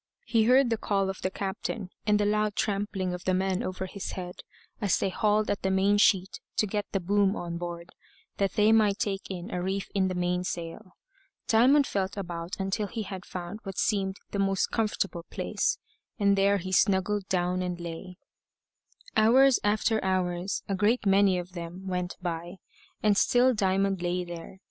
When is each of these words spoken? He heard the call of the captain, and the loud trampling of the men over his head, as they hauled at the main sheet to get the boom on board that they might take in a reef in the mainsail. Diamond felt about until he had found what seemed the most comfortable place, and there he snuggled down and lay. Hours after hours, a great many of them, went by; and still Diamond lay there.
He 0.25 0.45
heard 0.45 0.71
the 0.71 0.79
call 0.79 1.11
of 1.11 1.21
the 1.21 1.29
captain, 1.29 1.91
and 2.07 2.19
the 2.19 2.25
loud 2.25 2.55
trampling 2.55 3.13
of 3.13 3.23
the 3.25 3.35
men 3.35 3.61
over 3.61 3.85
his 3.85 4.13
head, 4.13 4.37
as 4.81 4.97
they 4.97 5.09
hauled 5.11 5.51
at 5.51 5.61
the 5.61 5.69
main 5.69 5.99
sheet 5.99 6.39
to 6.57 6.65
get 6.65 6.87
the 6.91 6.99
boom 6.99 7.35
on 7.35 7.59
board 7.59 7.91
that 8.37 8.53
they 8.53 8.71
might 8.71 8.97
take 8.97 9.29
in 9.29 9.51
a 9.51 9.61
reef 9.61 9.89
in 9.93 10.07
the 10.07 10.15
mainsail. 10.15 10.93
Diamond 11.47 11.85
felt 11.85 12.17
about 12.17 12.55
until 12.57 12.87
he 12.87 13.03
had 13.03 13.27
found 13.27 13.59
what 13.61 13.77
seemed 13.77 14.15
the 14.31 14.39
most 14.39 14.71
comfortable 14.71 15.27
place, 15.29 15.77
and 16.17 16.35
there 16.35 16.57
he 16.57 16.71
snuggled 16.71 17.27
down 17.29 17.61
and 17.61 17.79
lay. 17.79 18.17
Hours 19.15 19.59
after 19.63 20.03
hours, 20.03 20.63
a 20.67 20.73
great 20.73 21.05
many 21.05 21.37
of 21.37 21.51
them, 21.51 21.85
went 21.85 22.17
by; 22.23 22.55
and 23.03 23.15
still 23.15 23.53
Diamond 23.53 24.01
lay 24.01 24.23
there. 24.23 24.57